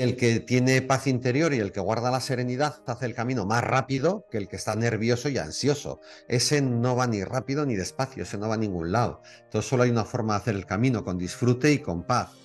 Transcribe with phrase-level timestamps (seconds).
[0.00, 3.62] el que tiene paz interior y el que guarda la serenidad hace el camino más
[3.62, 6.00] rápido que el que está nervioso y ansioso.
[6.26, 9.20] Ese no va ni rápido ni despacio, ese no va a ningún lado.
[9.44, 12.39] Entonces solo hay una forma de hacer el camino, con disfrute y con paz.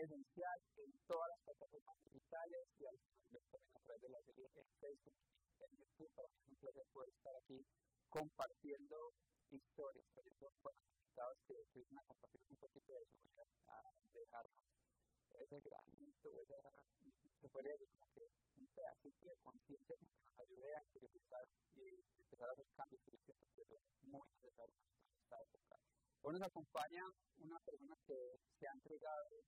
[0.00, 2.96] Esencial en todas las plataformas digitales y al
[3.74, 5.14] a través de la serie en Facebook
[5.60, 6.10] en YouTube.
[6.14, 7.66] Para mí es un placer poder estar aquí
[8.08, 9.12] compartiendo
[9.50, 13.82] historias, trayendo buenos invitados que empiezan a compartir un poquito de su vida, a
[14.18, 14.70] dejarnos
[15.38, 16.56] ese granito, esa,
[17.40, 18.24] se podría decir como que
[18.56, 23.10] un pedacito de conciencia que nos ayude a interiorizar y empezar a hacer cambios que
[23.10, 25.76] yo siento que son muy necesarios en esta época.
[26.22, 27.04] Hoy nos acompaña
[27.38, 29.44] una persona que se ha entregado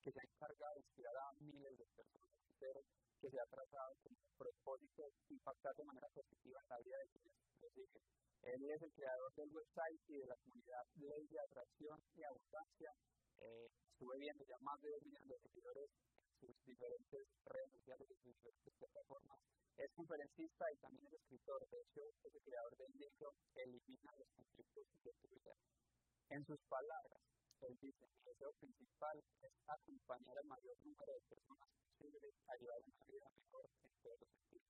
[0.00, 2.30] que se ha encargado de inspirar a miles de personas,
[3.20, 7.08] que se ha trazado con propósito de impactar de manera positiva en la vida de
[7.08, 8.02] quienes lo siguen.
[8.42, 12.92] Él es el creador del website y de la comunidad Ley de Atracción y Abundancia.
[13.38, 18.08] Eh, estuve viendo ya más de 2 millones de seguidores en sus diferentes redes sociales
[18.10, 19.40] y sus diferentes plataformas.
[19.76, 21.68] Es conferencista y también es escritor.
[21.68, 25.52] De hecho, es el creador del libro Elimina los conflictos de tu vida.
[26.28, 27.22] En sus palabras,
[27.62, 32.80] él dice, mi deseo principal es acompañar al mayor número de personas posible a llevar
[32.84, 34.68] una vida mejor en todos los sentidos.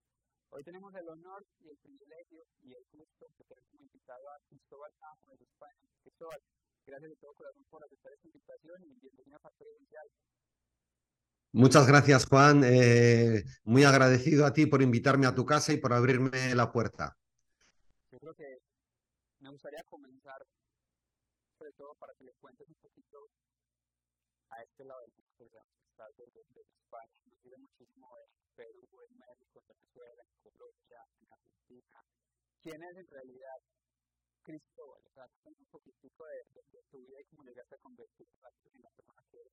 [0.51, 4.41] Hoy tenemos el honor y el privilegio y el gusto de tener como invitado a
[4.48, 5.89] Cristóbal Amo de España.
[6.03, 6.41] Cristóbal,
[6.87, 10.06] Gracias de todo corazón por aceptar esta invitación y bienvenida a Factor Esencial.
[11.50, 12.62] Muchas gracias, Juan.
[12.65, 17.17] Eh, muy agradecido a ti por invitarme a tu casa y por abrirme la puerta.
[18.12, 18.59] Yo creo que
[19.41, 20.47] me gustaría comenzar,
[21.59, 23.29] sobre todo para que le cuentes un poquito
[24.51, 28.89] a este lado del mundo, que estás desde, desde España, nos sigue muchísimo en Perú,
[29.03, 31.99] en México, en Venezuela, en Colombia, en Argentina.
[32.62, 33.59] ¿Quién es en realidad
[34.43, 35.03] Cristóbal?
[35.06, 38.91] O sea, un poquitico de, de, tu vida y cómo llegaste a convertirte en la
[38.91, 39.53] persona que eres.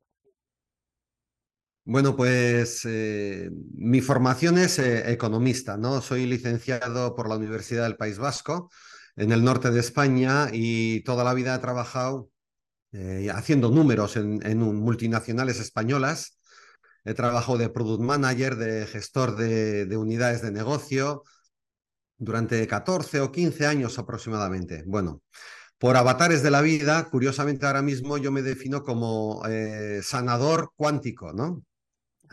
[1.86, 6.00] Bueno, pues eh, mi formación es eh, economista, ¿no?
[6.02, 8.70] Soy licenciado por la Universidad del País Vasco
[9.16, 12.30] en el norte de España y toda la vida he trabajado
[12.92, 16.40] eh, haciendo números en, multinacionales españolas.
[17.06, 21.24] He trabajado de product manager, de gestor de, de unidades de negocio,
[22.18, 24.84] durante 14 o 15 años aproximadamente.
[24.86, 25.22] Bueno,
[25.78, 31.34] por avatares de la vida, curiosamente ahora mismo yo me defino como eh, sanador cuántico,
[31.34, 31.64] ¿no?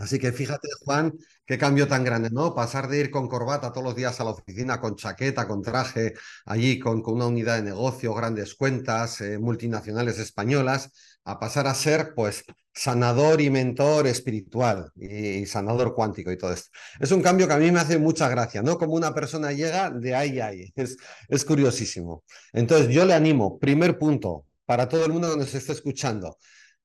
[0.01, 1.13] Así que fíjate, Juan,
[1.45, 2.55] qué cambio tan grande, ¿no?
[2.55, 6.15] Pasar de ir con corbata todos los días a la oficina, con chaqueta, con traje,
[6.47, 10.91] allí con, una unidad de negocio, grandes cuentas, eh, multinacionales españolas,
[11.25, 16.71] a pasar a ser, pues, sanador y mentor espiritual y, sanador cuántico y todo esto.
[16.99, 18.79] Es un cambio que a mí me hace mucha gracia, ¿no?
[18.79, 20.73] Como una persona llega de ahí a ahí.
[20.77, 20.97] Es,
[21.29, 22.25] es curiosísimo.
[22.55, 26.39] Entonces, yo le animo, primer punto, para todo el mundo que nos esté escuchando,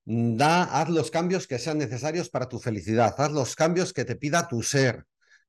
[0.05, 4.15] da, haz los cambios que sean necesarios para tu felicidad, haz los cambios que te
[4.15, 5.05] pida tu ser.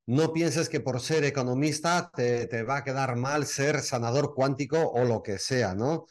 [0.06, 4.78] No pienses que por ser economista te, te va a quedar mal ser sanador cuántico
[4.78, 6.06] o lo que sea, ¿no?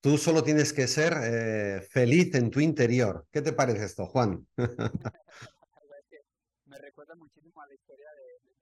[0.00, 3.26] Tú solo tienes que ser eh, feliz en tu interior.
[3.32, 4.46] ¿Qué te parece esto, Juan?
[6.66, 8.54] me recuerda muchísimo a la historia de, de,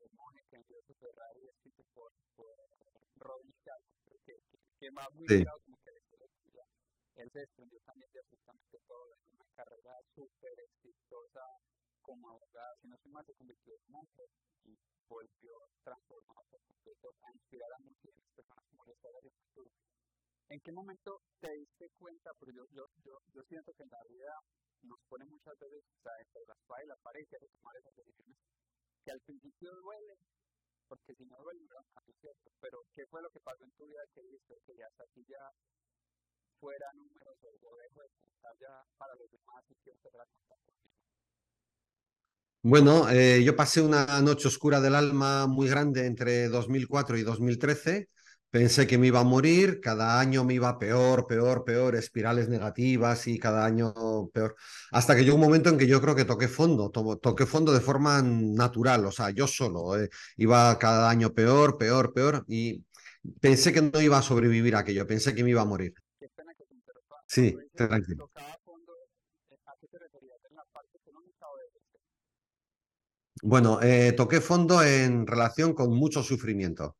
[0.00, 2.56] de monje que envió su Ferrari escrito por, por
[3.16, 3.54] Robin
[4.26, 4.40] que,
[4.80, 5.36] que, muy sí.
[5.38, 6.24] ligado como que la historia
[7.32, 11.40] Se desprendió también de absolutamente todo, en una carrera súper exitosa
[12.02, 12.76] como abogada.
[12.80, 14.24] Si no se más, se convirtió en monje
[14.64, 14.76] y
[15.08, 15.52] volvió
[15.82, 19.70] transformado por completo a inspirar a muchísimas personas como les estaba diciendo
[20.50, 22.30] ¿En qué momento te diste cuenta?
[22.38, 24.32] Porque yo, yo, yo, yo siento que en la vida
[24.82, 28.36] nos pone muchas veces o sea, entre la espada tomar esas decisiones
[29.02, 30.16] que al principio duele,
[30.86, 32.50] porque si no duele, no es cierto.
[32.60, 35.24] Pero, ¿qué fue lo que pasó en tu vida que viste que ya hasta aquí
[35.26, 35.50] ya
[36.60, 40.58] fuera números o dejo de contar ya para los demás y quiero empezar a contar
[40.64, 40.94] conmigo?
[42.62, 48.08] Bueno, eh, yo pasé una noche oscura del alma muy grande entre 2004 y 2013
[48.54, 53.26] Pensé que me iba a morir, cada año me iba peor, peor, peor, espirales negativas
[53.26, 53.92] y cada año
[54.32, 54.54] peor.
[54.92, 57.72] Hasta que llegó un momento en que yo creo que toqué fondo, to toqué fondo
[57.72, 59.98] de forma natural, o sea, yo solo.
[60.00, 62.84] Eh, iba cada año peor, peor, peor y
[63.40, 65.92] pensé que no iba a sobrevivir a aquello, pensé que me iba a morir.
[66.20, 67.12] Qué pena que te interrumpa.
[67.26, 68.30] Sí, tranquilo.
[68.36, 70.38] Eh, ¿A qué te referías?
[70.48, 71.74] ¿En la parte económica o de
[73.42, 76.96] bueno, eh, toqué fondo en relación con mucho sufrimiento.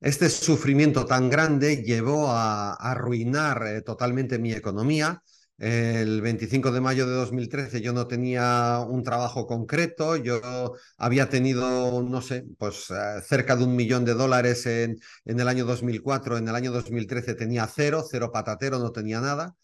[0.00, 5.22] Este sufrimiento tan grande llevó a, arruinar eh, totalmente mi economía.
[5.56, 12.02] El 25 de mayo de 2013 yo no tenía un trabajo concreto, yo había tenido,
[12.02, 12.88] no sé, pues
[13.24, 17.34] cerca de un millón de dólares en, en, el año 2004, en el año 2013
[17.34, 19.54] tenía cero, cero patatero, no tenía nada.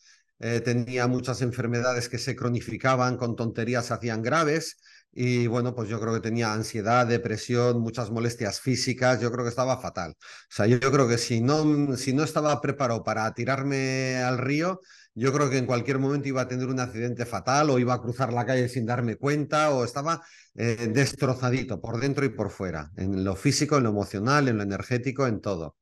[0.40, 4.78] Eh, tenía muchas enfermedades que se cronificaban, con tonterías hacían graves
[5.12, 9.50] y bueno, pues yo creo que tenía ansiedad, depresión, muchas molestias físicas, yo creo que
[9.50, 10.12] estaba fatal.
[10.12, 14.38] O sea, yo, yo creo que si no, si no estaba preparado para tirarme al
[14.38, 14.80] río,
[15.14, 18.00] yo creo que en cualquier momento iba a tener un accidente fatal o iba a
[18.00, 20.22] cruzar la calle sin darme cuenta o estaba
[20.54, 24.62] eh, destrozadito por dentro y por fuera, en lo físico, en lo emocional, en lo
[24.62, 25.76] energético, en todo.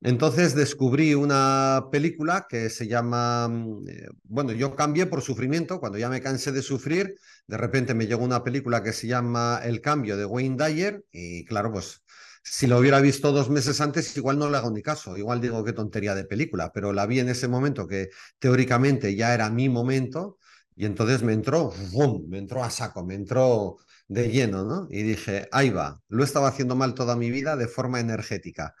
[0.00, 5.98] Entonces descubrí una película que se llama, mm, eh, bueno, yo cambié por sufrimiento, cuando
[5.98, 7.16] ya me cansé de sufrir,
[7.48, 11.44] de repente me llegó una película que se llama El cambio de Wayne Dyer y
[11.46, 12.02] claro, pues
[12.44, 15.64] si lo hubiera visto dos meses antes, igual no le hago ni caso, igual digo
[15.64, 18.08] qué tontería de película, pero la vi en ese momento que
[18.38, 20.38] teóricamente ya era mi momento
[20.76, 22.24] y entonces me entró, ¡bum!
[22.28, 24.86] me entró a saco, me entró de lleno, ¿no?
[24.90, 28.74] Y dije, ahí va, lo estaba haciendo mal toda mi vida de forma energética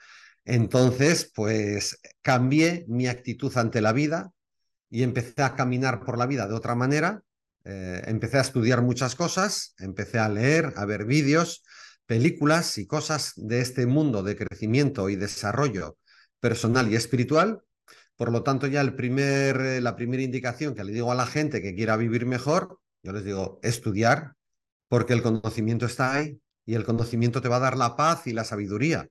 [0.48, 4.32] entonces, pues cambié mi actitud ante la vida
[4.88, 7.22] y empecé a caminar por la vida de otra manera.
[7.64, 11.62] Eh, empecé a estudiar muchas cosas, empecé a leer, a ver vídeos,
[12.06, 15.98] películas y cosas de este mundo de crecimiento y desarrollo
[16.40, 17.60] personal y espiritual.
[18.16, 21.26] Por lo tanto, ya el primer, eh, la primera indicación que le digo a la
[21.26, 24.32] gente que quiera vivir mejor, yo les digo, estudiar,
[24.88, 28.32] porque el conocimiento está ahí y el conocimiento te va a dar la paz y
[28.32, 29.10] la sabiduría.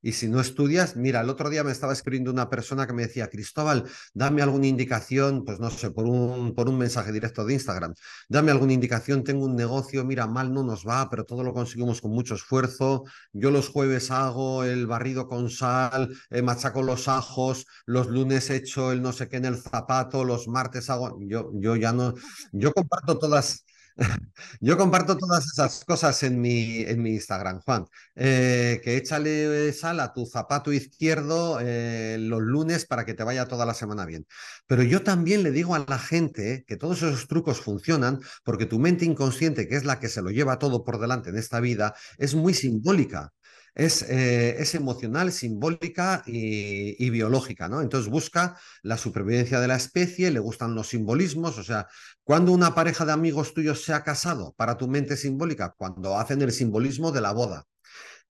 [0.00, 3.02] Y si no estudias, mira, el otro día me estaba escribiendo una persona que me
[3.02, 3.84] decía, Cristóbal,
[4.14, 7.94] dame alguna indicación, pues no sé, por un, por un mensaje directo de Instagram,
[8.28, 12.00] dame alguna indicación, tengo un negocio, mira, mal no nos va, pero todo lo conseguimos
[12.00, 13.04] con mucho esfuerzo.
[13.32, 18.92] Yo los jueves hago el barrido con sal, eh, machaco los ajos, los lunes echo
[18.92, 22.14] el no sé qué en el zapato, los martes hago, yo, yo ya no,
[22.52, 23.64] yo comparto todas
[24.60, 27.86] yo comparto todas esas cosas en mi, en mi Instagram, Juan.
[28.14, 33.46] Eh, que échale sal a tu zapato izquierdo eh, los lunes para que te vaya
[33.46, 34.26] toda la semana bien.
[34.66, 38.78] Pero yo también le digo a la gente que todos esos trucos funcionan porque tu
[38.78, 41.94] mente inconsciente, que es la que se lo lleva todo por delante en esta vida,
[42.18, 43.32] es muy simbólica
[43.78, 47.80] es, eh, es emocional, simbólica y, biológica, ¿no?
[47.80, 51.86] Entonces busca la supervivencia de la especie, le gustan los simbolismos, o sea,
[52.24, 56.42] cuando una pareja de amigos tuyos se ha casado, para tu mente simbólica, cuando hacen
[56.42, 57.64] el simbolismo de la boda.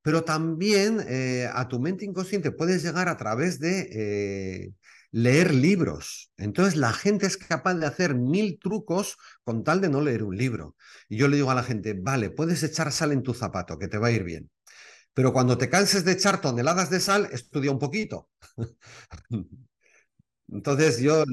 [0.03, 4.73] Pero también eh, a tu mente inconsciente puedes llegar a través de eh,
[5.13, 6.31] leer libros.
[6.37, 10.37] Entonces la gente es capaz de hacer mil trucos con tal de no leer un
[10.37, 10.77] libro.
[11.09, 13.89] Y yo le digo a la gente, vale, puedes echar sal en tu zapato, que
[13.89, 14.51] te va a ir bien.
[15.19, 18.29] Pero cuando te canses de echar toneladas de sal, estudia un poquito.
[20.49, 21.25] Entonces yo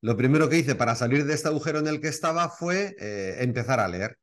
[0.00, 3.36] lo, primero que hice para salir de este agujero en el que estaba fue eh,
[3.40, 4.16] empezar a leer.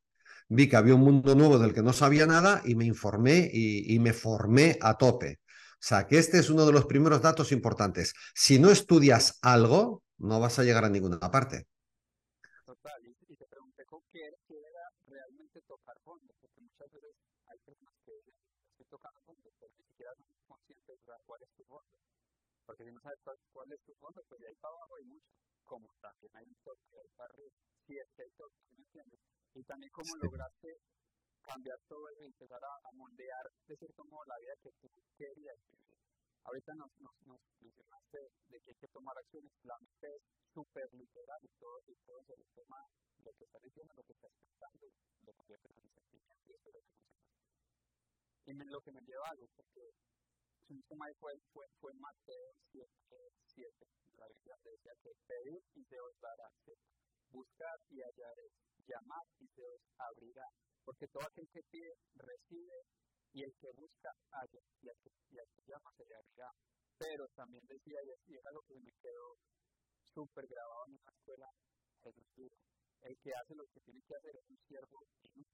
[0.48, 3.94] Vi que había un mundo nuevo del que no sabía nada y me informé y,
[3.94, 5.40] y me formé a tope.
[5.74, 8.16] O sea, que este es uno de los primeros datos importantes.
[8.34, 11.68] Si no estudias algo, no vas a llegar a ninguna parte.
[12.66, 17.14] Total, y te pregunté con qué, qué era realmente tocar fondo, porque muchas veces
[17.46, 18.14] hay personas que
[18.90, 21.94] tocando fondo, pero ni siquiera son conscientes de cuál es tu fondo.
[22.66, 25.06] Porque si no sabes cuál, cuál es tu fondo, pues de ahí para abajo hay
[25.06, 25.30] mucho,
[25.62, 27.54] como también hay un toque de ahí para arriba,
[27.86, 29.20] si es que hay toque, ¿me entiendes?
[29.54, 30.22] Y también cómo sí.
[30.26, 30.70] lograste
[31.46, 34.90] cambiar todo eso y empezar a, a, moldear de cierto modo la vida que tú
[35.18, 35.98] querías vivir.
[36.46, 38.20] Ahorita nos, nos, nos mencionaste
[38.50, 42.24] de que hay que tomar acciones, la mente es súper literal y todo, y todo
[42.26, 42.82] se lo toma
[43.22, 44.88] lo que estás diciendo, lo que estás pensando,
[45.22, 46.90] lo conviertes en sentimiento y eso es lo que
[48.50, 49.94] y me, lo que me lleva a algo, porque
[50.70, 52.86] su mismo fue, fue, fue Mateo 7,
[53.58, 56.46] 7, la Biblia decía que pedir y se os dará,
[57.32, 58.54] buscar y hallaréis,
[58.86, 60.46] llamar y se os abrirá,
[60.86, 62.86] porque todo aquel que pide, recibe,
[63.34, 66.52] y el que busca, halla, y al que, y que llama se le abrirá.
[67.00, 67.98] Pero también decía,
[68.28, 69.38] y es algo que me quedó
[70.14, 71.50] súper grabado en una escuela,
[72.04, 72.56] Jesús dijo,
[73.02, 75.48] el que hace lo que tiene que hacer es un siervo inútil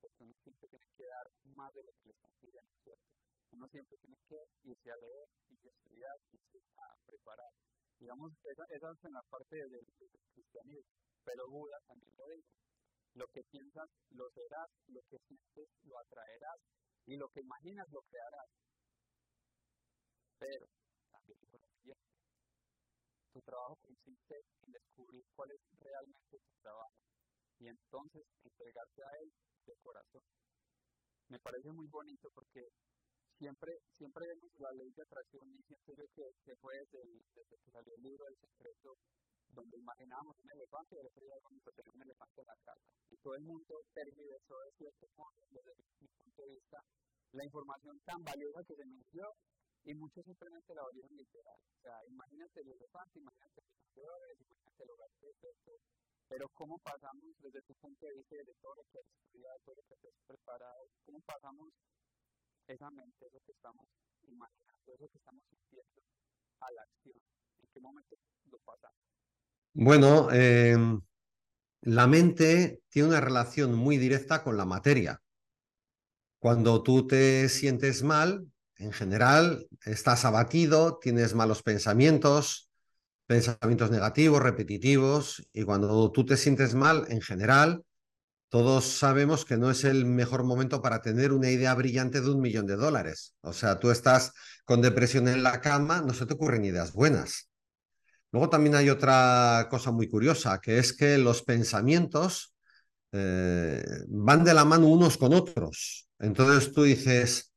[0.00, 3.04] porque uno siempre tiene que dar más de lo que le están pidiendo, ¿cierto?
[3.52, 7.52] Uno siempre tiene que irse a leer, irse a estudiar, irse a preparar.
[7.98, 9.86] Digamos, esa, esa es en la parte del,
[10.32, 10.88] cristianismo,
[11.24, 12.48] pero Buda también lo dijo.
[13.14, 16.60] Lo que piensas lo serás, lo que sientes lo atraerás
[17.06, 18.48] y lo que imaginas lo crearás.
[20.38, 20.66] Pero
[21.10, 22.04] también dijo lo siguiente.
[23.32, 26.94] Tu trabajo consiste en descubrir cuál es realmente tu trabajo
[27.58, 29.32] y entonces entregarte a él
[29.66, 30.22] de corazón.
[31.28, 32.66] Me parece muy bonito porque
[33.40, 37.70] siempre, siempre vemos la ley de atracción y siento yo que, que fue desde, que
[37.72, 38.98] salió el libro del secreto
[39.56, 42.56] donde imaginábamos un elefante y el otro día vamos a tener un elefante en la
[42.62, 42.86] casa.
[43.10, 46.84] Y todo el mundo tergiversó de cierto modo, desde mi punto de vista,
[47.32, 49.26] la información tan valiosa que se nos dio
[49.84, 51.56] y muchos simplemente la volvieron literal.
[51.56, 55.72] O sea, imagínate el elefante, imagínate los dólares, imagínate el hogar perfecto.
[56.28, 59.74] Pero ¿cómo pasamos desde tu punto de vista, de todo lo que has estudiado, todo
[59.74, 61.72] lo que has preparado, cómo pasamos
[62.72, 63.86] esa mente, eso que estamos
[64.28, 66.02] imaginando, eso que estamos sintiendo
[66.60, 67.16] a la acción?
[67.58, 68.16] ¿En qué momento
[68.50, 68.98] lo pasamos?
[69.72, 70.76] Bueno, eh,
[71.82, 75.20] la mente tiene una relación muy directa con la materia.
[76.38, 78.46] Cuando tú te sientes mal,
[78.76, 82.70] en general, estás abatido, tienes malos pensamientos,
[83.26, 87.84] pensamientos negativos, repetitivos, y cuando tú te sientes mal, en general,
[88.50, 92.40] todos sabemos que no es el mejor momento para tener una idea brillante de un
[92.40, 93.34] millón de dólares.
[93.42, 94.32] O sea, tú estás
[94.64, 97.48] con depresión en la cama, no se te ocurren ideas buenas.
[98.32, 102.54] Luego también hay otra cosa muy curiosa, que es que los pensamientos
[103.12, 106.08] eh, van de la mano unos con otros.
[106.18, 107.52] Entonces tú dices,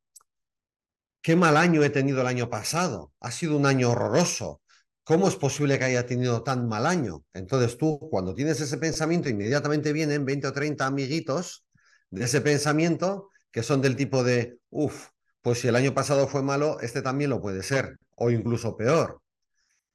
[1.22, 4.60] qué mal año he tenido el año pasado, ha sido un año horroroso.
[5.04, 7.24] ¿Cómo es posible que haya tenido tan mal año?
[7.34, 11.66] Entonces tú, cuando tienes ese pensamiento, inmediatamente vienen 20 o 30 amiguitos
[12.10, 15.08] de ese pensamiento que son del tipo de, uff,
[15.42, 19.20] pues si el año pasado fue malo, este también lo puede ser, o incluso peor.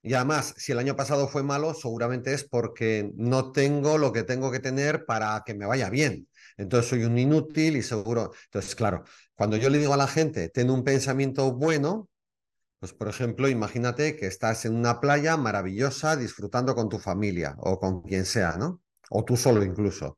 [0.02, 4.24] Y además, si el año pasado fue malo, seguramente es porque no tengo lo que
[4.24, 6.28] tengo que tener para que me vaya bien.
[6.56, 8.32] Entonces soy un inútil y seguro.
[8.46, 9.04] Entonces, claro,
[9.36, 12.10] cuando yo le digo a la gente, ten un pensamiento bueno,
[12.80, 17.80] pues por ejemplo, imagínate que estás en una playa maravillosa disfrutando con tu familia o
[17.80, 18.82] con quien sea, ¿no?
[19.10, 20.18] O tú solo incluso.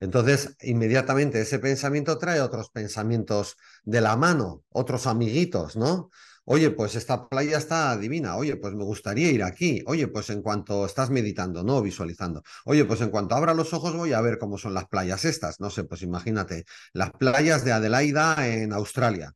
[0.00, 6.10] Entonces, inmediatamente ese pensamiento trae otros pensamientos de la mano, otros amiguitos, ¿no?
[6.44, 8.36] Oye, pues esta playa está divina.
[8.36, 9.82] Oye, pues me gustaría ir aquí.
[9.86, 12.42] Oye, pues en cuanto estás meditando, no visualizando.
[12.64, 15.58] Oye, pues en cuanto abra los ojos voy a ver cómo son las playas estas.
[15.60, 19.32] No sé, pues imagínate, las playas de Adelaida en Australia.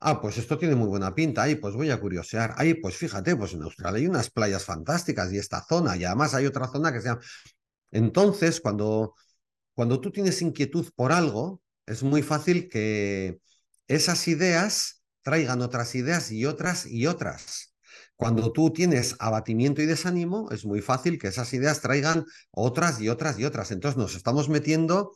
[0.00, 1.42] Ah, pues esto tiene muy buena pinta.
[1.42, 2.54] Ahí, pues voy a curiosear.
[2.56, 6.34] Ahí, pues fíjate, pues en Australia hay unas playas fantásticas y esta zona, y además
[6.34, 7.20] hay otra zona que se llama.
[7.90, 9.14] Entonces, cuando,
[9.74, 13.40] cuando tú tienes inquietud por algo, es muy fácil que
[13.88, 17.74] esas ideas traigan otras ideas y otras y otras.
[18.16, 23.08] Cuando tú tienes abatimiento y desánimo, es muy fácil que esas ideas traigan otras y
[23.08, 23.70] otras y otras.
[23.70, 25.12] Entonces nos estamos metiendo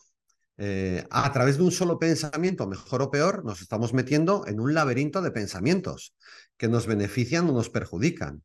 [0.58, 4.74] eh, a través de un solo pensamiento, mejor o peor, nos estamos metiendo en un
[4.74, 6.14] laberinto de pensamientos
[6.56, 8.42] que nos benefician o nos perjudican.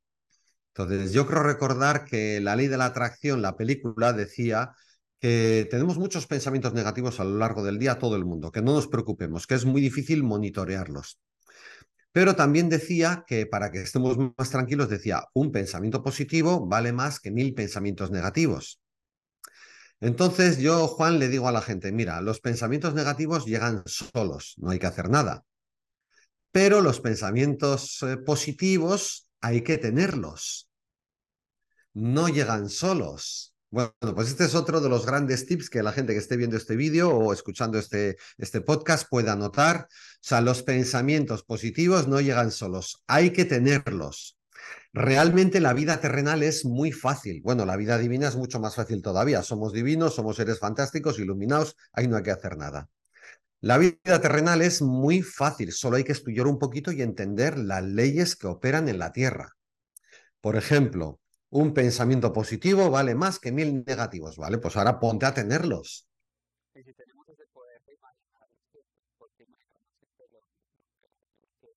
[0.74, 4.74] Entonces, yo creo recordar que la ley de la atracción, la película, decía
[5.20, 8.74] que tenemos muchos pensamientos negativos a lo largo del día, todo el mundo, que no
[8.74, 11.20] nos preocupemos, que es muy difícil monitorearlos.
[12.12, 17.20] Pero también decía que para que estemos más tranquilos, decía, un pensamiento positivo vale más
[17.20, 18.80] que mil pensamientos negativos.
[20.00, 24.70] Entonces yo, Juan, le digo a la gente, mira, los pensamientos negativos llegan solos, no
[24.70, 25.44] hay que hacer nada.
[26.52, 30.70] Pero los pensamientos eh, positivos hay que tenerlos.
[31.94, 33.56] No llegan solos.
[33.70, 36.56] Bueno, pues este es otro de los grandes tips que la gente que esté viendo
[36.56, 39.88] este vídeo o escuchando este, este podcast pueda notar.
[39.90, 44.37] O sea, los pensamientos positivos no llegan solos, hay que tenerlos.
[44.94, 47.42] Realmente la vida terrenal es muy fácil.
[47.44, 49.44] Bueno, la vida divina es mucho más fácil todavía.
[49.44, 52.90] Somos divinos, somos seres fantásticos, iluminados, ahí no hay que hacer nada.
[53.60, 57.84] La vida terrenal es muy fácil, solo hay que estudiar un poquito y entender las
[57.84, 59.56] leyes que operan en la Tierra.
[60.42, 64.60] Por ejemplo, un pensamiento positivo vale más que mil negativos, ¿vale?
[64.60, 66.08] Pues ahora ponte a tenerlos.
[66.76, 68.48] Y si tenemos ese poder de imaginar,
[69.18, 70.40] porque imaginamos siempre lo,
[71.60, 71.74] que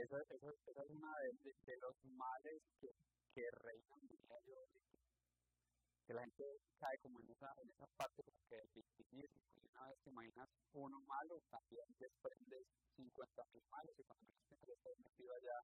[0.00, 1.08] eso, eso, eso, es uno
[1.44, 2.88] de, de, los males que,
[3.34, 4.56] que reinan, diría yo,
[6.10, 9.86] que la gente cae como en esa, en esa parte porque el victimismo, y una
[9.86, 14.98] vez que imaginas uno malo, también desprendes 50 mil malos, y cuando menos te estás
[14.98, 15.54] metido allá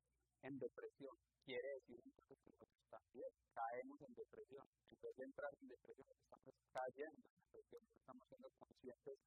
[0.43, 4.69] en depresión, quiere decir entonces que nosotros también caemos en depresión.
[4.89, 9.19] Entonces de entrar en depresión, estamos cayendo en depresión, estamos siendo conscientes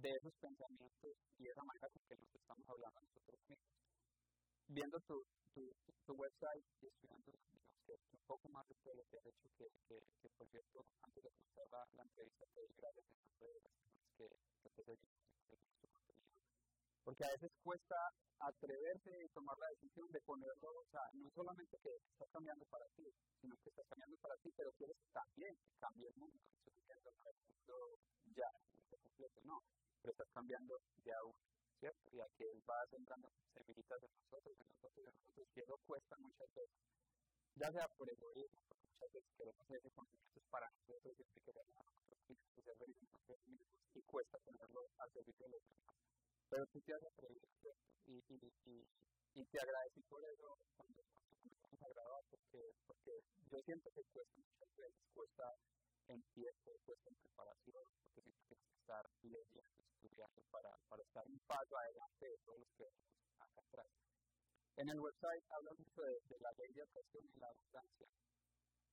[0.00, 3.97] de esos pensamientos y esa manera con que nos estamos hablando nosotros mismos.
[4.68, 5.74] Viendo tu, tu,
[6.06, 7.32] tu website y estudiando
[7.88, 11.30] un poco más de lo que has hecho, que, que, que por cierto, antes de
[11.30, 14.28] comenzar la, la entrevista, te doy gracias en nombre de las personas que,
[14.62, 15.18] que te seguimos
[17.08, 17.96] porque a veces cuesta
[18.38, 22.84] atreverse y tomar la decisión de ponerlo, o sea, no solamente que estás cambiando para
[22.94, 23.08] ti,
[23.40, 26.76] sino que estás cambiando para ti, pero quieres también que cambie el mundo, no estás
[26.76, 27.74] cambiando el mundo
[28.36, 28.50] ya,
[28.92, 29.56] completo, no,
[30.02, 31.57] pero estás cambiando de a uno.
[31.78, 32.10] ¿Cierto?
[32.12, 35.78] Y a que Él va sembrando semillitas en nosotros, en nosotros, en nosotros, y eso
[35.86, 36.78] cuesta muchas veces,
[37.54, 41.82] ya sea por egoísmo, porque muchas veces queremos ese conocimiento para nosotros, siempre queremos a
[41.84, 45.96] nosotros mismos ser felices nosotros mismos, y cuesta ponerlo al servicio de los demás.
[46.48, 47.86] Pero tú te has atrevido, ¿cierto?
[48.06, 48.88] Y, y, y,
[49.34, 53.12] y te agradecí por eso cuando, cuando comenzamos a grabar, porque, porque
[53.50, 55.44] yo siento que cuesta muchas veces, cuesta
[56.32, 61.38] tiempo, cuesta en preparación, porque siempre tienes que estar leyendo, estudiando para, para estar un
[61.40, 63.04] paso adelante de todos los que vemos
[63.38, 63.86] acá atrás.
[64.76, 68.08] En el website hablas mucho de, de, la ley de atracción y la abundancia.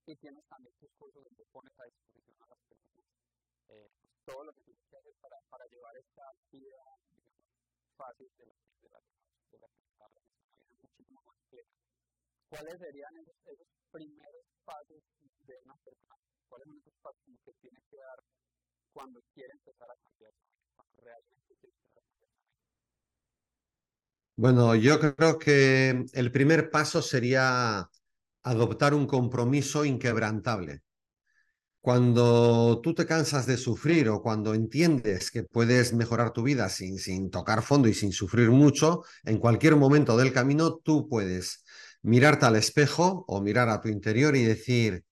[0.08, 3.06] Y tienes también tus cursos donde pones a disposición a las personas
[3.70, 6.78] eh, pues, todo lo que tienes que hacer para, para llevar esta vida
[7.10, 7.42] digamos,
[7.98, 9.00] fácil de la, de la,
[9.52, 11.72] de la que hablas, una vida muchísimo más plena.
[12.56, 15.04] ¿Cuáles serían esos, esos primeros pasos
[15.46, 16.16] de una persona
[16.48, 18.24] cuáles son esos pasos que tiene que dar
[18.94, 20.32] cuando quiere empezar a cambiar
[20.74, 22.32] cuando realmente quiere empezar a cambiar
[24.38, 27.90] Bueno, yo creo que el primer paso sería
[28.44, 30.82] adoptar un compromiso inquebrantable.
[31.82, 36.98] Cuando tú te cansas de sufrir o cuando entiendes que puedes mejorar tu vida sin,
[37.00, 41.64] sin tocar fondo y sin sufrir mucho, en cualquier momento del camino tú puedes
[42.06, 45.04] mirarte al espejo o mirar a tu interior y decir,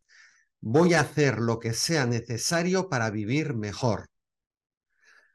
[0.62, 4.08] voy a hacer lo que sea necesario para vivir mejor.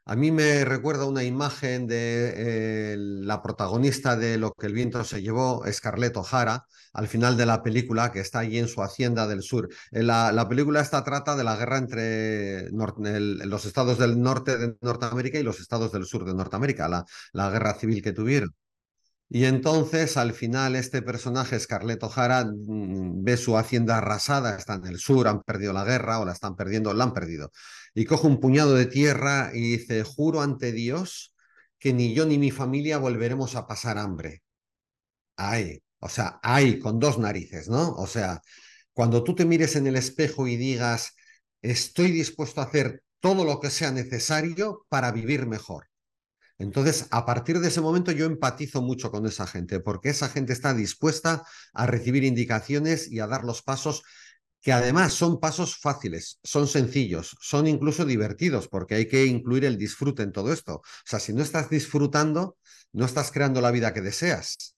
[0.05, 5.03] A mí me recuerda una imagen de eh, la protagonista de Lo que el viento
[5.03, 9.27] se llevó, Scarlett O'Hara, al final de la película, que está allí en su hacienda
[9.27, 9.69] del sur.
[9.91, 14.75] Eh, la, la película esta trata de la guerra entre los estados del norte de
[14.81, 16.87] Norteamérica y los estados del sur de Norteamérica,
[17.33, 18.49] la guerra civil que tuvieron.
[19.31, 24.87] Y entonces, al final, este personaje, Scarlett O'Hara, mm, ve su hacienda arrasada, está en
[24.87, 27.51] el sur, han perdido la guerra o la están perdiendo, la han perdido.
[27.93, 31.35] Y coge un puñado de tierra y dice, juro ante Dios
[31.77, 34.41] que ni yo ni mi familia volveremos a pasar hambre.
[35.37, 37.93] Ay, o sea, ay, con dos narices, ¿no?
[37.95, 38.41] O sea,
[38.93, 41.15] cuando tú te mires en el espejo y digas,
[41.61, 45.88] estoy dispuesto a hacer todo lo que sea necesario para vivir mejor.
[46.59, 50.53] Entonces, a partir de ese momento yo empatizo mucho con esa gente, porque esa gente
[50.53, 51.43] está dispuesta
[51.73, 54.03] a recibir indicaciones y a dar los pasos
[54.61, 59.77] que además son pasos fáciles, son sencillos, son incluso divertidos, porque hay que incluir el
[59.77, 60.75] disfrute en todo esto.
[60.75, 62.57] O sea, si no estás disfrutando,
[62.91, 64.75] no estás creando la vida que deseas.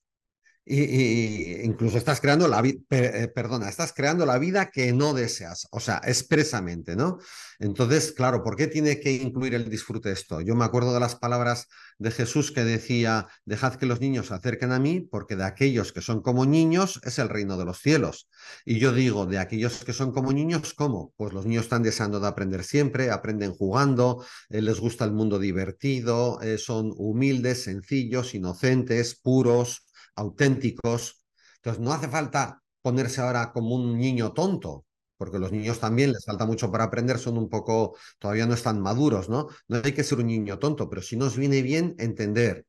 [0.64, 5.66] Y, incluso estás creando la vida, eh, perdona, estás creando la vida que no deseas,
[5.72, 7.18] o sea, expresamente, ¿no?
[7.58, 10.40] Entonces, claro, ¿por qué tiene que incluir el disfrute esto?
[10.40, 11.66] Yo me acuerdo de las palabras
[11.98, 15.92] de Jesús que decía, dejad que los niños se acerquen a mí, porque de aquellos
[15.92, 18.28] que son como niños es el reino de los cielos.
[18.64, 21.12] Y yo digo, de aquellos que son como niños, ¿cómo?
[21.16, 25.40] Pues los niños están deseando de aprender siempre, aprenden jugando, eh, les gusta el mundo
[25.40, 31.24] divertido, eh, son humildes, sencillos, inocentes, puros auténticos.
[31.56, 36.24] Entonces, no hace falta ponerse ahora como un niño tonto, porque los niños también les
[36.24, 39.48] falta mucho para aprender, son un poco, todavía no están maduros, ¿no?
[39.68, 42.66] No hay que ser un niño tonto, pero sí nos viene bien entender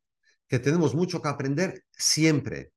[0.47, 2.73] que tenemos mucho que aprender siempre.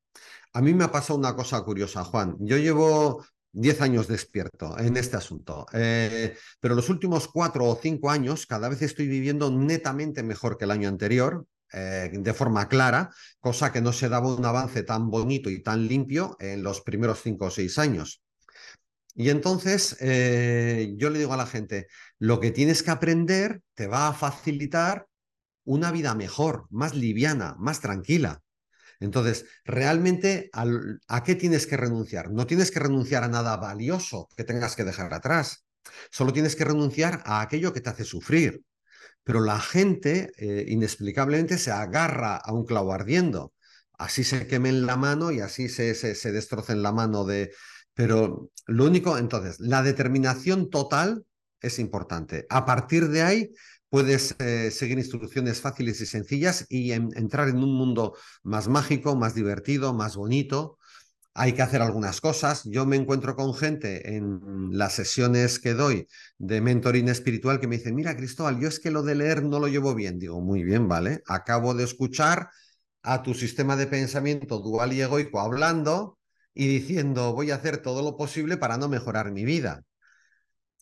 [0.54, 2.36] A mí me ha pasado una cosa curiosa, Juan.
[2.40, 8.10] Yo llevo 10 años despierto en este asunto, eh, pero los últimos cuatro o cinco
[8.10, 11.46] años cada vez estoy viviendo netamente mejor que el año anterior,
[11.76, 15.86] eh, de forma clara, cosa que no se daba un avance tan bonito y tan
[15.86, 18.22] limpio en los primeros cinco o seis años.
[19.14, 23.86] Y entonces eh, yo le digo a la gente, lo que tienes que aprender te
[23.86, 25.06] va a facilitar
[25.64, 28.40] una vida mejor, más liviana, más tranquila.
[28.98, 32.30] Entonces, realmente, al, ¿a qué tienes que renunciar?
[32.30, 35.66] No tienes que renunciar a nada valioso que tengas que dejar atrás.
[36.10, 38.62] Solo tienes que renunciar a aquello que te hace sufrir,
[39.26, 43.52] pero la gente eh, inexplicablemente se agarra a un clavo ardiendo.
[43.98, 47.50] Así se quemen la mano y así se, se, se destrocen la mano de...
[47.92, 51.24] Pero lo único, entonces, la determinación total
[51.60, 52.46] es importante.
[52.50, 53.50] A partir de ahí
[53.88, 59.16] puedes eh, seguir instrucciones fáciles y sencillas y en, entrar en un mundo más mágico,
[59.16, 60.78] más divertido, más bonito,
[61.38, 62.62] hay que hacer algunas cosas.
[62.64, 64.40] Yo me encuentro con gente en
[64.72, 68.90] las sesiones que doy de mentoring espiritual que me dice, mira Cristóbal, yo es que
[68.90, 70.18] lo de leer no lo llevo bien.
[70.18, 71.22] Digo, muy bien, vale.
[71.26, 72.48] Acabo de escuchar
[73.02, 76.18] a tu sistema de pensamiento dual y egoico hablando
[76.54, 79.82] y diciendo, voy a hacer todo lo posible para no mejorar mi vida.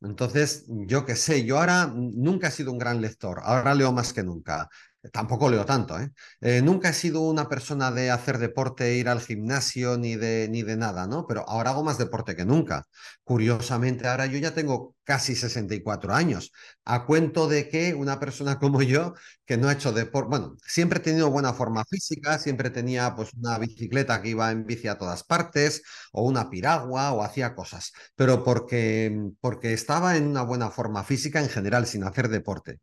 [0.02, 4.12] Entonces, yo qué sé, yo ahora nunca he sido un gran lector, ahora leo más
[4.12, 4.68] que nunca.
[5.12, 6.10] Tampoco leo tanto, ¿eh?
[6.40, 6.62] ¿eh?
[6.62, 10.76] Nunca he sido una persona de hacer deporte, ir al gimnasio, ni de, ni de
[10.76, 11.26] nada, ¿no?
[11.26, 12.86] Pero ahora hago más deporte que nunca.
[13.22, 16.52] Curiosamente, ahora yo ya tengo casi 64 años.
[16.84, 19.14] A cuento de que una persona como yo,
[19.44, 23.32] que no ha hecho deporte, bueno, siempre he tenido buena forma física, siempre tenía pues
[23.34, 27.92] una bicicleta que iba en bici a todas partes, o una piragua, o hacía cosas,
[28.16, 32.78] pero porque, porque estaba en una buena forma física en general, sin hacer deporte.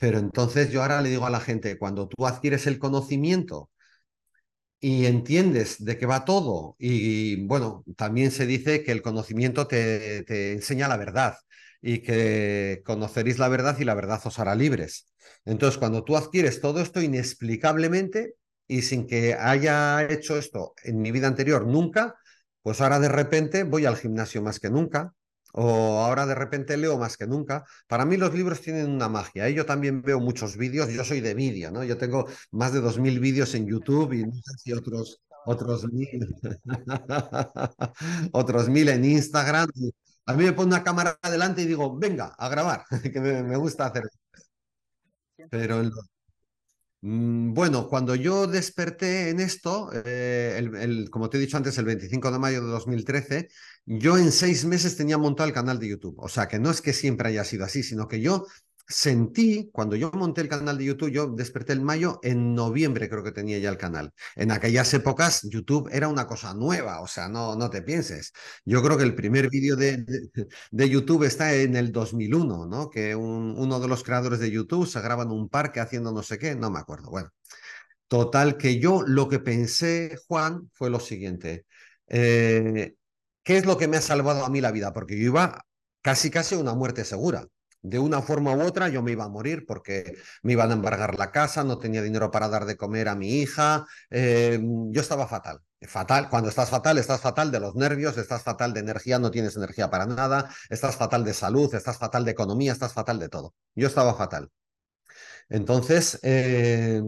[0.00, 3.70] Pero entonces yo ahora le digo a la gente, cuando tú adquieres el conocimiento
[4.80, 10.52] y entiendes de qué va todo, y bueno, también se dice que el conocimiento te,
[10.52, 11.36] enseña la verdad
[11.80, 15.06] y que conoceréis la verdad y la verdad os hará libres.
[15.44, 18.34] Entonces, cuando tú adquieres todo esto inexplicablemente
[18.66, 22.16] y sin que haya hecho esto en mi vida anterior nunca,
[22.62, 25.12] pues ahora de repente voy al gimnasio más que nunca,
[25.52, 27.64] o ahora de repente leo más que nunca.
[27.86, 29.48] Para mí los libros tienen una magia.
[29.48, 29.54] ¿eh?
[29.54, 31.84] Yo también veo muchos vídeos, yo soy de vídeo, ¿no?
[31.84, 36.34] Yo tengo más de 2.000 vídeos en YouTube y no sé si otros, otros mil,
[38.32, 39.68] otros mil en Instagram.
[40.26, 43.56] A mí me pone una cámara adelante y digo, venga, a grabar, que me, me
[43.56, 44.04] gusta hacer.
[45.50, 46.11] Pero en los,
[47.04, 52.38] bueno, cuando yo desperté en esto, eh, como te he dicho antes, el 25 de
[52.38, 53.48] mayo de 2013,
[53.86, 56.14] yo en seis meses tenía montado el canal de YouTube.
[56.18, 58.46] O sea, que no es que siempre haya sido así, sino que yo
[58.92, 63.24] sentí, cuando yo monté el canal de YouTube, yo desperté en mayo, en noviembre creo
[63.24, 64.12] que tenía ya el canal.
[64.36, 68.32] En aquellas épocas YouTube era una cosa nueva, o sea, no, no te pienses.
[68.64, 70.04] Yo creo que el primer vídeo de,
[70.70, 72.90] de, YouTube está en el 2001, ¿no?
[72.90, 76.22] Que un, uno de los creadores de YouTube se graba en un parque haciendo no
[76.22, 77.10] sé qué, no me acuerdo.
[77.10, 77.30] Bueno,
[78.08, 81.66] total que yo lo que pensé, Juan, fue lo siguiente.
[82.08, 82.94] Eh,
[83.42, 84.92] ¿Qué es lo que me ha salvado a mí la vida?
[84.92, 85.64] Porque yo iba
[86.02, 87.46] casi, casi una muerte segura
[87.82, 91.18] de una forma u otra yo me iba a morir porque me iban a embargar
[91.18, 95.26] la casa, no tenía dinero para dar de comer a mi hija, eh, yo estaba
[95.26, 95.60] fatal.
[95.82, 99.56] Fatal, cuando estás fatal, estás fatal de los nervios, estás fatal de energía, no tienes
[99.56, 103.54] energía para nada, estás fatal de salud, estás fatal de economía, estás fatal de todo.
[103.74, 104.48] Yo estaba fatal.
[105.48, 107.00] Entonces, eh,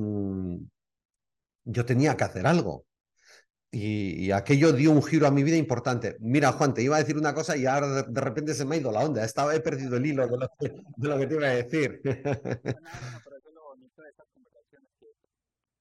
[1.65, 2.85] yo tenía que hacer algo.
[3.75, 6.17] Y, y, aquello dio un giro a mi vida importante.
[6.21, 8.77] Mira, Juan, te iba a decir una cosa y ahora de, de repente se me
[8.77, 9.25] ha ido la onda.
[9.25, 12.01] Estaba, he perdido el hilo de lo que, de lo que te iba a decir.
[12.05, 15.07] No, no, pero eso es lo bonito de estas conversaciones, que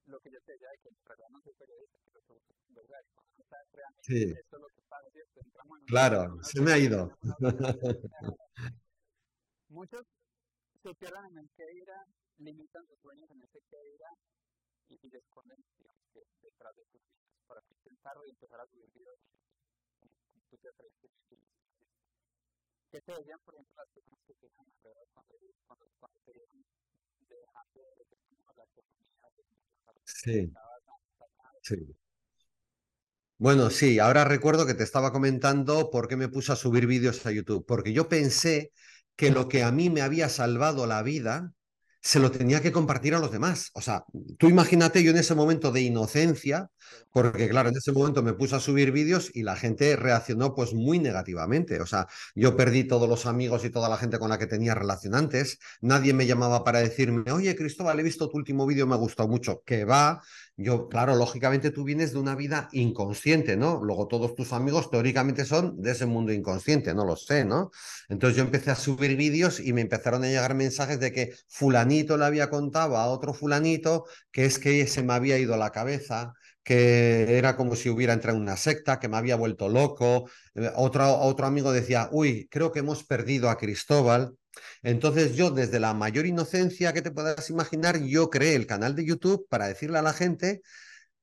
[0.08, 2.98] lo que yo te decía de que en realidad no soy periodista, pero soy verdad,
[3.38, 4.24] no sabes realmente sí.
[4.42, 5.42] esto es lo que pasa, ¿cierto?
[5.46, 7.16] Entramos en claro, se me ha ido.
[9.70, 10.02] Muchos
[10.82, 12.04] se quedan en el que irá,
[12.40, 13.78] limitan sus sueños en ese que
[14.90, 15.46] y, y digamos,
[16.14, 19.20] que detrás de sus vidas para intentar y empezar a subir videos
[20.00, 20.12] como
[20.50, 21.10] tú te atreviste
[22.92, 26.32] ¿Qué te decían, por ejemplo, las personas que te dejan alrededor cuando, cuando, cuando te
[26.34, 29.44] de la economía, de
[30.06, 30.52] Sí.
[31.62, 31.96] Sí.
[33.38, 37.26] Bueno, sí, ahora recuerdo que te estaba comentando por qué me puse a subir vídeos
[37.26, 38.72] a YouTube, porque yo pensé
[39.16, 41.54] que lo que a mí me había salvado la vida
[42.04, 43.72] se lo tenía que compartir a los demás.
[43.74, 44.04] O sea,
[44.38, 46.70] tú imagínate yo en ese momento de inocencia,
[47.14, 50.74] porque claro, en ese momento me puse a subir vídeos y la gente reaccionó pues
[50.74, 51.80] muy negativamente.
[51.80, 54.76] O sea, yo perdí todos los amigos y toda la gente con la que tenía
[54.76, 55.60] relacionantes.
[55.80, 59.30] Nadie me llamaba para decirme, oye Cristóbal, he visto tu último vídeo, me ha gustado
[59.30, 59.64] mucho.
[59.66, 60.22] Que va,
[60.56, 63.84] yo, claro, lógicamente tú vienes de una vida inconsciente, ¿no?
[63.84, 67.72] Luego todos tus amigos teóricamente son de ese mundo inconsciente, no lo sé, ¿no?
[68.08, 72.18] Entonces yo empecé a subir vídeos y me empezaron a llegar mensajes de que fulanito
[72.18, 76.34] le había contado a otro fulanito que es que se me había ido la cabeza,
[76.64, 80.30] que era como si hubiera entrado en una secta, que me había vuelto loco.
[80.76, 84.36] Otro, otro amigo decía, uy, creo que hemos perdido a Cristóbal.
[84.82, 89.06] Entonces yo, desde la mayor inocencia que te puedas imaginar, yo creé el canal de
[89.06, 90.62] YouTube para decirle a la gente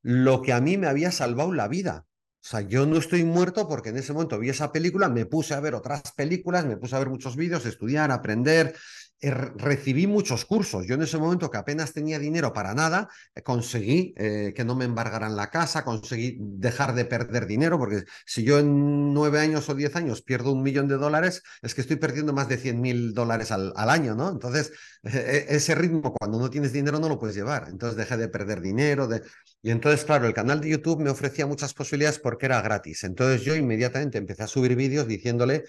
[0.03, 2.07] lo que a mí me había salvado la vida.
[2.43, 5.53] O sea, yo no estoy muerto porque en ese momento vi esa película, me puse
[5.55, 8.75] a ver otras películas, me puse a ver muchos vídeos, estudiar, aprender,
[9.21, 10.87] recibí muchos cursos.
[10.87, 14.75] Yo en ese momento que apenas tenía dinero para nada, eh, conseguí eh, que no
[14.75, 19.69] me embargaran la casa, conseguí dejar de perder dinero, porque si yo en nueve años
[19.69, 22.81] o diez años pierdo un millón de dólares, es que estoy perdiendo más de cien
[22.81, 24.31] mil dólares al, año, ¿no?
[24.31, 27.67] Entonces, eh, ese ritmo cuando no tienes dinero no lo puedes llevar.
[27.69, 29.07] Entonces dejé de perder dinero.
[29.09, 29.23] De...
[29.63, 33.05] Y entonces, claro, el canal de YouTube me ofrecía muchas posibilidades porque era gratis.
[33.05, 35.65] Entonces yo inmediatamente empecé a subir vídeos diciéndole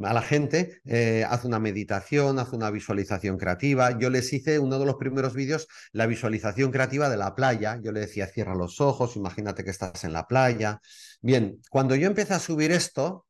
[0.00, 3.98] a la gente, eh, haz una meditación, haz una visualización creativa.
[3.98, 7.78] Yo les hice uno de los primeros vídeos, la visualización creativa de la playa.
[7.82, 10.80] Yo le decía, cierra los ojos, imagínate que estás en la playa.
[11.20, 13.26] Bien, cuando yo empecé a subir esto,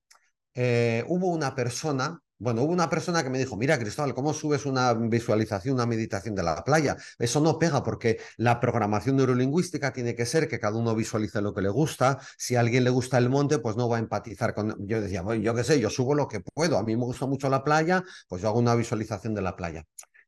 [0.54, 4.66] eh, hubo una persona Bueno, hubo una persona que me dijo, mira, Cristóbal, ¿cómo subes
[4.66, 6.96] una visualización, una meditación de la playa?
[7.16, 11.54] Eso no pega porque la programación neurolingüística tiene que ser que cada uno visualice lo
[11.54, 12.18] que le gusta.
[12.36, 14.74] Si a alguien le gusta el monte, pues no va a empatizar con...
[14.88, 16.78] Yo decía, bueno, yo qué sé, yo subo lo que puedo.
[16.78, 19.84] A mí me gusta mucho la playa, pues yo hago una visualización de la playa.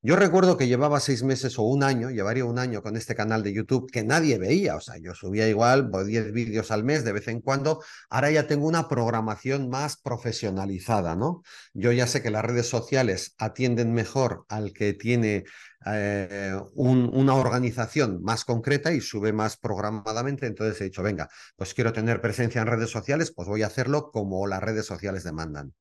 [0.06, 3.42] Yo recuerdo que llevaba seis meses o un año, llevaría un año con este canal
[3.42, 7.04] de YouTube que nadie veía, o sea, yo subía igual 10 pues, vídeos al mes
[7.04, 11.42] de vez en cuando, ahora ya tengo una programación más profesionalizada, ¿no?
[11.72, 15.44] Yo ya sé que las redes sociales atienden mejor al que tiene
[15.86, 21.94] eh, una organización más concreta y sube más programadamente, entonces he dicho, venga, pues quiero
[21.94, 25.72] tener presencia en redes sociales, pues voy a hacerlo como las redes sociales demandan.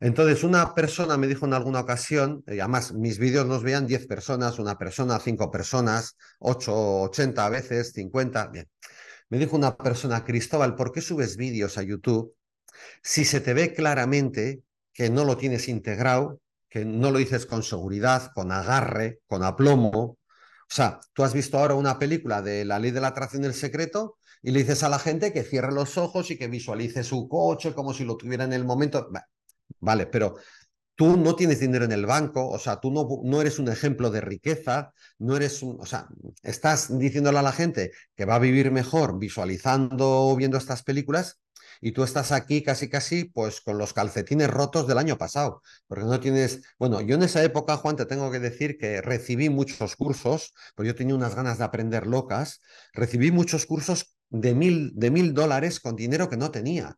[0.00, 4.06] Entonces, una persona me dijo en alguna ocasión, y además mis vídeos los veían 10
[4.06, 8.68] personas, una persona, 5 personas, 8, 80 a veces, 50, bien.
[9.28, 12.34] Me dijo una persona, Cristóbal, ¿por qué subes vídeos a YouTube
[13.02, 17.62] si se te ve claramente que no lo tienes integrado, que no lo dices con
[17.62, 20.18] seguridad, con agarre, con aplomo?
[20.68, 23.54] O sea, tú has visto ahora una película de la ley de la atracción del
[23.54, 27.28] secreto y le dices a la gente que cierre los ojos y que visualice su
[27.28, 29.08] coche como si lo tuviera en el momento.
[29.80, 30.36] Vale, pero
[30.94, 34.10] tú no tienes dinero en el banco, o sea, tú no, no eres un ejemplo
[34.10, 36.08] de riqueza, no eres un, o sea,
[36.42, 41.38] estás diciéndole a la gente que va a vivir mejor visualizando o viendo estas películas
[41.80, 46.04] y tú estás aquí casi casi pues con los calcetines rotos del año pasado, porque
[46.04, 49.96] no tienes, bueno, yo en esa época, Juan, te tengo que decir que recibí muchos
[49.96, 52.60] cursos, porque yo tenía unas ganas de aprender locas,
[52.92, 56.96] recibí muchos cursos de mil, de mil dólares con dinero que no tenía.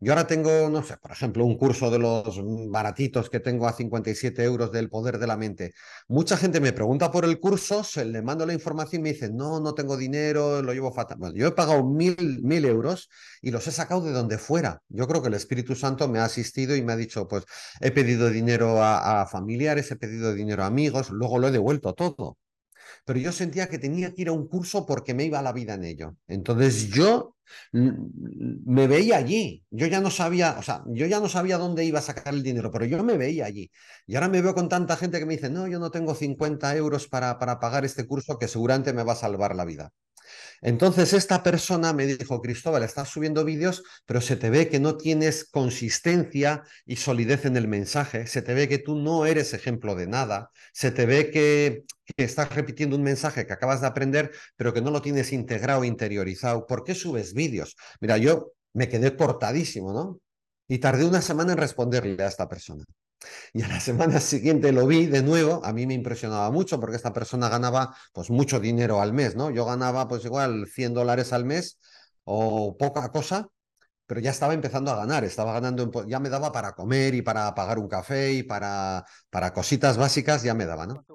[0.00, 3.72] Yo ahora tengo, no sé, por ejemplo, un curso de los baratitos que tengo a
[3.72, 5.72] 57 euros del poder de la mente.
[6.08, 9.30] Mucha gente me pregunta por el curso, se le mando la información y me dice,
[9.30, 11.18] no, no tengo dinero, lo llevo fatal.
[11.18, 13.08] Bueno, yo he pagado mil, mil euros
[13.42, 14.82] y los he sacado de donde fuera.
[14.88, 17.44] Yo creo que el Espíritu Santo me ha asistido y me ha dicho, pues
[17.80, 21.94] he pedido dinero a, a familiares, he pedido dinero a amigos, luego lo he devuelto
[21.94, 22.38] todo
[23.04, 25.74] pero yo sentía que tenía que ir a un curso porque me iba la vida
[25.74, 26.16] en ello.
[26.26, 27.36] Entonces yo
[27.72, 29.64] me veía allí.
[29.70, 32.42] Yo ya no sabía, o sea, yo ya no sabía dónde iba a sacar el
[32.42, 33.70] dinero, pero yo me veía allí.
[34.06, 36.76] Y ahora me veo con tanta gente que me dice, no, yo no tengo 50
[36.76, 39.90] euros para, para pagar este curso que seguramente me va a salvar la vida.
[40.62, 44.96] Entonces esta persona me dijo, Cristóbal, estás subiendo vídeos, pero se te ve que no
[44.96, 49.94] tienes consistencia y solidez en el mensaje, se te ve que tú no eres ejemplo
[49.94, 51.84] de nada, se te ve que,
[52.16, 56.66] estás repitiendo un mensaje que acabas de aprender, pero que no lo tienes integrado, interiorizado.
[56.66, 57.76] ¿Por qué subes vídeos?
[58.00, 60.20] Mira, yo me quedé cortadísimo, ¿no?
[60.68, 62.84] Y tardé una semana en responderle a esta persona.
[63.52, 66.96] Y a la semana siguiente lo vi de nuevo, a mí me impresionaba mucho porque
[66.96, 69.50] esta persona ganaba pues mucho dinero al mes, ¿no?
[69.50, 71.78] Yo ganaba pues igual 100 dólares al mes
[72.24, 73.48] o poca cosa,
[74.06, 77.54] pero ya estaba empezando a ganar, estaba ganando, ya me daba para comer y para
[77.54, 81.06] pagar un café y para, para cositas básicas, ya me daba, ¿no?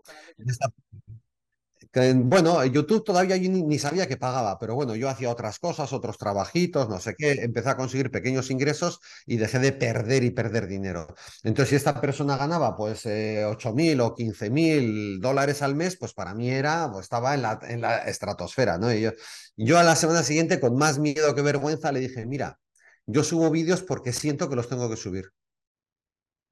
[1.93, 6.87] Bueno, YouTube todavía ni, sabía que pagaba, pero bueno, yo hacía otras cosas, otros trabajitos,
[6.87, 11.07] no sé qué, empecé a conseguir pequeños ingresos y dejé de perder y perder dinero.
[11.43, 15.97] Entonces, si esta persona ganaba pues eh, 8 mil o 15 mil dólares al mes,
[15.97, 18.93] pues para mí era, pues estaba en la, en la estratosfera, ¿no?
[18.93, 19.11] Y yo,
[19.57, 22.59] yo a la semana siguiente, con más miedo que vergüenza, le dije, mira,
[23.07, 25.31] yo subo vídeos porque siento que los tengo que subir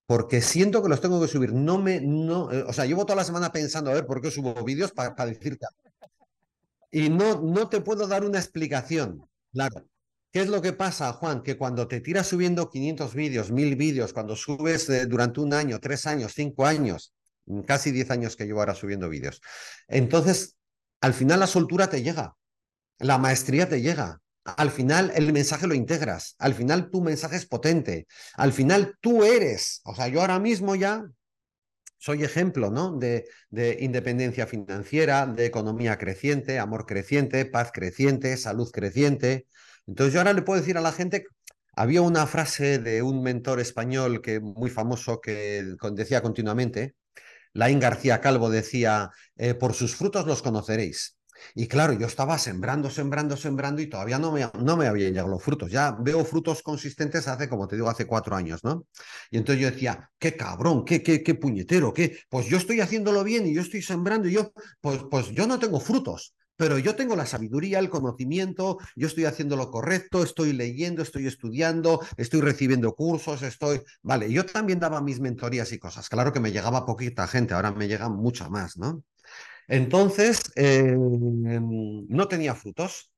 [0.08, 1.54] porque siento que los tengo que subir.
[1.54, 4.32] No me, no, eh, o sea, llevo toda la semana pensando a ver por qué
[4.32, 5.67] subo vídeos para, decirte.
[6.89, 9.30] Y no, no te puedo dar una explicación.
[9.52, 9.86] Claro.
[10.32, 11.43] ¿Qué es lo que pasa, Juan?
[11.43, 15.80] Que cuando te tiras subiendo 500 vídeos, 1000 vídeos, cuando subes eh, durante un año,
[15.80, 17.13] tres años, cinco años,
[17.65, 19.41] casi 10 años que llevo ahora subiendo vídeos,
[19.88, 20.58] entonces
[21.02, 22.36] al final la soltura te llega,
[23.00, 24.22] la maestría te llega,
[24.56, 29.24] al final el mensaje lo integras, al final tu mensaje es potente, al final tú
[29.24, 31.06] eres, o sea, yo ahora mismo ya
[31.98, 32.96] soy ejemplo, ¿no?
[32.98, 39.48] De, de, independencia financiera, de economía creciente, amor creciente, paz creciente, salud creciente.
[39.88, 41.26] Entonces yo ahora le puedo decir a la gente,
[41.76, 46.96] había una frase de un mentor español que muy famoso que decía continuamente,
[47.54, 51.18] Laín García Calvo decía, eh, por sus frutos los conoceréis.
[51.56, 55.30] Y claro, yo estaba sembrando, sembrando, sembrando y todavía no me, no me habían llegado
[55.30, 55.71] los frutos.
[55.71, 58.86] Ya veo frutos consistentes hace, como te digo, hace cuatro años, ¿no?
[59.32, 63.23] Y entonces yo decía, qué cabrón, qué, qué, qué puñetero, qué, pues yo estoy haciéndolo
[63.23, 66.34] bien y yo estoy sembrando y yo, pues, pues yo no tengo frutos.
[66.58, 71.28] Pero yo tengo la sabiduría, el conocimiento, yo estoy haciendo lo correcto, estoy leyendo, estoy
[71.28, 73.82] estudiando, estoy recibiendo cursos, estoy...
[74.02, 76.10] Vale, yo también daba mis mentorías y cosas.
[76.10, 79.04] Claro que me llegaba poquita gente, ahora me llega mucha más, ¿no?
[79.68, 83.12] Entonces, eh, no tenía frutos.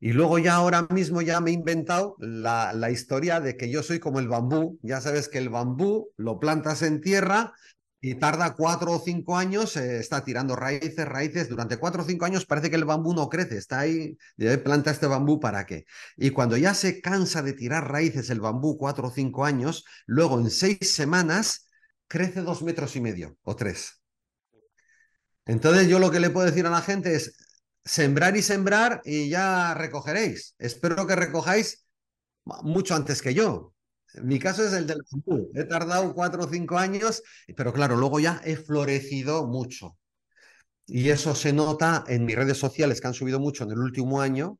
[0.00, 4.00] Y luego ya ahora mismo ya me he inventado la, historia de que yo soy
[4.00, 4.78] como el bambú.
[4.82, 7.54] Ya sabes que el bambú lo plantas en tierra
[8.00, 11.48] y tarda cuatro o cinco años, eh, está tirando raíces, raíces.
[11.48, 14.18] Durante cuatro o cinco años parece que el bambú no crece, está ahí,
[14.64, 15.84] planta este bambú para qué.
[16.16, 20.40] Y cuando ya se cansa de tirar raíces el bambú cuatro o cinco años, luego
[20.40, 21.68] en seis semanas
[22.08, 24.01] crece dos metros y medio o tres.
[25.46, 27.36] Entonces yo lo que le puedo decir a la gente es
[27.84, 30.54] sembrar y sembrar y ya recogeréis.
[30.58, 31.86] Espero que recojáis
[32.44, 33.74] mucho antes que yo.
[34.22, 35.50] Mi caso es el del bambú.
[35.54, 37.22] He tardado cuatro o cinco años,
[37.56, 39.96] pero claro, luego ya he florecido mucho.
[40.86, 44.20] Y eso se nota en mis redes sociales que han subido mucho en el último
[44.20, 44.58] año,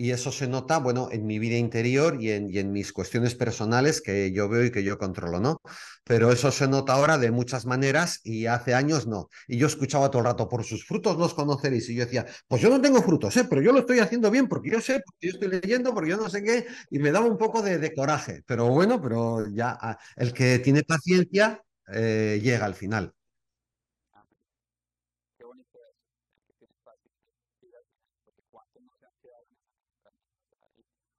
[0.00, 3.34] y eso se nota, bueno, en mi vida interior y en, y en, mis cuestiones
[3.34, 5.60] personales que yo veo y que yo controlo, ¿no?
[6.04, 9.28] Pero eso se nota ahora de muchas maneras y hace años no.
[9.46, 11.86] Y yo escuchaba todo el rato, por sus frutos los conoceréis.
[11.90, 13.44] Y yo decía, pues yo no tengo frutos, ¿eh?
[13.44, 16.16] pero yo lo estoy haciendo bien porque yo sé, porque yo estoy leyendo, porque yo
[16.16, 18.42] no sé qué, y me daba un poco de, de coraje.
[18.46, 23.12] Pero bueno, pero ya ah, el que tiene paciencia eh, llega al final.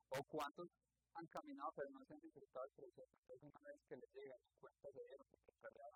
[0.09, 0.69] O cuántos
[1.13, 3.11] han caminado pero no se han disfrutado el proceso.
[3.21, 5.51] Entonces una vez que les llega su cuenta de dinero, porque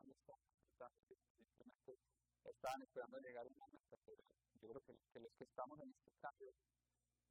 [0.05, 0.99] disfrutando,
[1.35, 1.97] simplemente
[2.43, 3.97] estaban esperando llegar a una meta,
[4.61, 6.53] yo creo que, que, los que estamos en este cambio,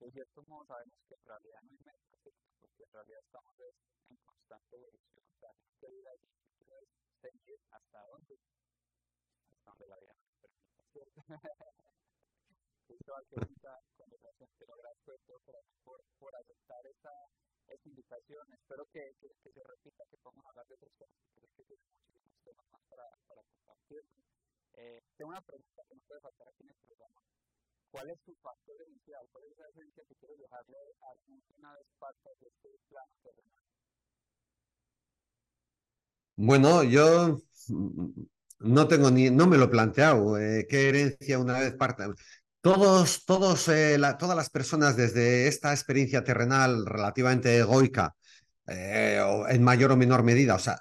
[0.01, 2.17] de cierto modo sabemos que en realidad no hay meta,
[2.61, 6.89] porque en realidad estamos en constante evolución, o sea, que vida es
[7.21, 8.39] seguir hasta dónde,
[9.51, 11.25] hasta donde la vida nos permita, ¿cierto?
[12.87, 13.25] Cristóbal,
[15.05, 15.41] todo
[15.85, 17.11] por, por, aceptar esta,
[17.85, 18.47] invitación.
[18.53, 21.17] Espero que, que, se repita, que podamos hablar de otros temas,
[21.57, 21.65] que.
[24.77, 27.21] Eh, tengo una pregunta que no puede faltar aquí en el programa.
[27.91, 29.29] ¿Cuál es tu factor inicial?
[29.31, 31.15] ¿Cuál es esa esencia que quieres dejarle a
[31.59, 33.13] una vez parte de este plano?
[36.37, 37.39] Bueno, yo
[38.59, 40.39] no tengo ni, no me lo he planteado.
[40.39, 42.05] Eh, ¿Qué herencia una vez parte?
[42.65, 48.15] Todos, eh, todas las personas desde esta experiencia terrenal relativamente egoica,
[48.67, 50.81] eh, en mayor o menor medida, o sea,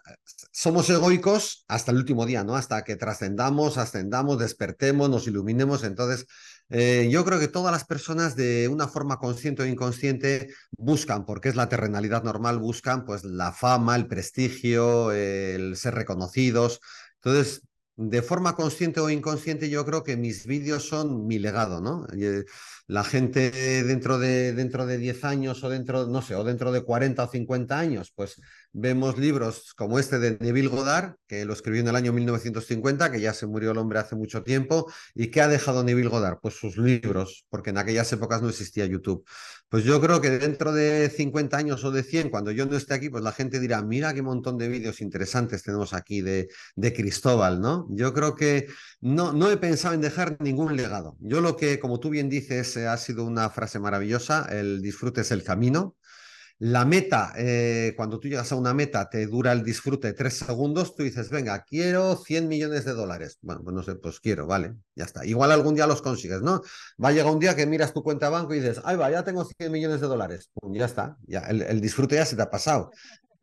[0.54, 2.56] somos egoicos hasta el último día, ¿no?
[2.56, 5.84] Hasta que trascendamos, ascendamos, despertemos, nos iluminemos.
[5.84, 6.26] Entonces,
[6.69, 11.50] eh, yo creo que todas las personas de una forma consciente o inconsciente buscan, porque
[11.50, 16.80] es la terrenalidad normal, buscan pues la fama, el prestigio, el ser reconocidos.
[17.15, 17.62] Entonces,
[17.96, 22.08] de forma consciente o inconsciente, yo creo que mis vídeos son mi legado, ¿no?
[22.18, 22.44] Eh,
[22.88, 23.52] la gente
[23.84, 27.28] dentro de, dentro de 10 años o dentro, no sé, o dentro de 40 o
[27.30, 28.42] 50 años, pues
[28.74, 33.22] vemos libros como este de Neville Goddard, que lo escribió en el año 1950, que
[33.22, 36.40] ya se murió el hombre hace mucho tiempo, y ¿qué ha dejado Neville Goddard?
[36.42, 39.24] Pues sus libros, porque en aquellas épocas no existía YouTube.
[39.70, 42.94] Pues yo creo que dentro de 50 años o de 100, cuando yo no esté
[42.94, 46.94] aquí, pues la gente dirá, mira qué montón de vídeos interesantes tenemos aquí de, de
[46.94, 47.88] Cristóbal, ¿no?
[47.90, 48.68] Yo creo que
[49.02, 51.18] no, no he pensado en dejar ningún legado.
[51.20, 55.32] Yo lo que, como tú bien dices, ha sido una frase maravillosa, el disfrute es
[55.32, 55.96] el camino.
[56.65, 60.95] La meta, eh, cuando tú llegas a una meta, te dura el disfrute tres segundos,
[60.95, 63.38] tú dices, venga, quiero 100 millones de dólares.
[63.41, 65.26] Bueno, pues no sé, pues quiero, vale, ya está.
[65.26, 66.62] Igual algún día los consigues, ¿no?
[67.04, 69.12] Va a llegar un día que miras tu cuenta de banco y dices, ay, va,
[69.12, 70.52] ya tengo 100 millones de dólares.
[70.71, 72.91] ya está, ya, el disfrute ya se te ha pasado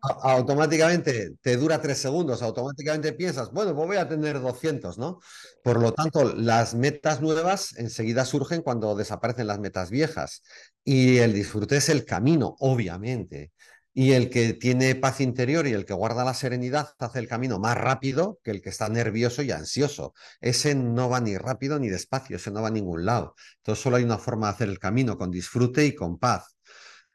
[0.03, 5.21] automáticamente te dura tres segundos, automáticamente piensas, bueno, pues voy a tener 200, ¿no?
[5.63, 10.43] Por lo tanto, las metas nuevas enseguida surgen cuando desaparecen las metas viejas.
[10.85, 13.53] Y el disfrute es el camino, obviamente.
[13.93, 17.59] Y el que tiene paz interior y el que guarda la serenidad hace el camino
[17.59, 20.15] más rápido que el que está nervioso y ansioso.
[20.41, 23.35] Ese no va ni rápido ni despacio, ese no va a ningún lado.
[23.59, 26.57] Entonces solo hay una forma de hacer el camino, con disfrute y con paz.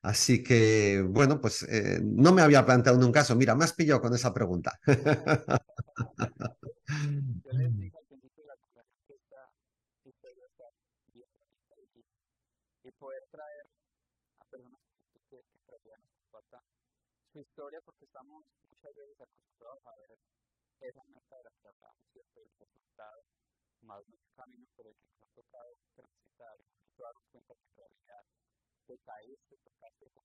[0.06, 3.36] Así que, bueno, pues eh, no me había planteado nunca eso.
[3.36, 4.80] Mira, me has pillado con esa pregunta.
[12.84, 13.66] Y, poder traer
[14.40, 14.80] a personas
[15.30, 16.62] que, realidad nos compartan
[17.34, 20.18] su historia porque estamos muchas veces acostumbrados a ver
[20.82, 22.42] esa meta de la que hablamos, ¿cierto?
[22.42, 23.24] El resultado,
[23.82, 26.58] más el camino por el que nos ha tocado transitar
[26.98, 28.25] darnos cuenta que en realidad
[28.86, 30.24] te caíste, tocaste con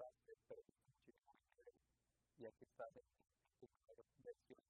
[0.00, 0.62] disfrutaste, pero
[2.40, 3.04] y aquí estás en
[3.60, 4.64] tu versión,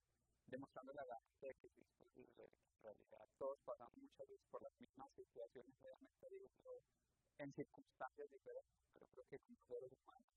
[0.47, 2.45] demostrando la garantía que es posible.
[2.45, 6.83] En realidad, todos pasamos muchas veces por las mismas situaciones, realmente digo, pero
[7.39, 10.33] en circunstancias diferentes, pero creo que como seres humanos,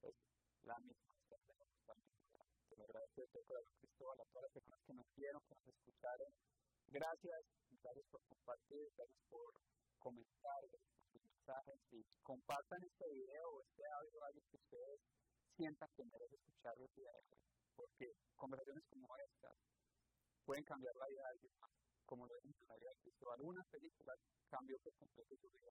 [0.00, 0.14] pues
[0.62, 2.14] la misma tenemos también.
[2.68, 5.66] Te lo agradezco de corazón, Cristóbal, a todas las personas que nos vieron, que nos
[5.66, 6.32] escucharon.
[6.86, 7.44] Gracias,
[7.82, 9.52] gracias por compartir, gracias por
[9.98, 15.00] comentar, gracias por mensajes y compartan este video o este audio algo que ustedes
[15.56, 17.38] sientan que merece escuchar el día de hoy.
[17.76, 19.54] Porque conversaciones como estas
[20.44, 21.70] pueden cambiar la vida de alguien más,
[22.04, 23.32] como lo es en la vida de Cristo.
[23.32, 24.14] Alguna película
[24.50, 25.70] cambió por completo su vida.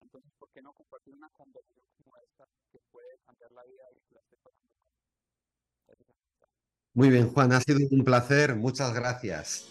[0.00, 4.14] Entonces, ¿por qué no compartir una conversación como esta que puede cambiar la vida de
[4.14, 4.74] la esté pasando?
[6.92, 8.56] Muy bien, Juan, ha sido un placer.
[8.56, 9.68] Muchas gracias.